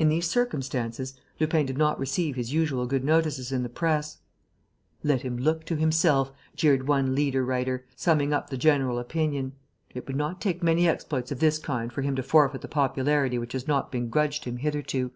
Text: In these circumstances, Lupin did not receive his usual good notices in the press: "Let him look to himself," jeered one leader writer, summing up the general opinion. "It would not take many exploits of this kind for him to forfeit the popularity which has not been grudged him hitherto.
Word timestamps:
In 0.00 0.08
these 0.08 0.26
circumstances, 0.28 1.14
Lupin 1.38 1.64
did 1.64 1.78
not 1.78 1.96
receive 2.00 2.34
his 2.34 2.52
usual 2.52 2.86
good 2.86 3.04
notices 3.04 3.52
in 3.52 3.62
the 3.62 3.68
press: 3.68 4.18
"Let 5.04 5.22
him 5.22 5.36
look 5.36 5.64
to 5.66 5.76
himself," 5.76 6.32
jeered 6.56 6.88
one 6.88 7.14
leader 7.14 7.44
writer, 7.44 7.86
summing 7.94 8.32
up 8.32 8.50
the 8.50 8.56
general 8.56 8.98
opinion. 8.98 9.52
"It 9.94 10.08
would 10.08 10.16
not 10.16 10.40
take 10.40 10.60
many 10.60 10.88
exploits 10.88 11.30
of 11.30 11.38
this 11.38 11.60
kind 11.60 11.92
for 11.92 12.02
him 12.02 12.16
to 12.16 12.22
forfeit 12.24 12.62
the 12.62 12.66
popularity 12.66 13.38
which 13.38 13.52
has 13.52 13.68
not 13.68 13.92
been 13.92 14.08
grudged 14.08 14.44
him 14.44 14.56
hitherto. 14.56 15.12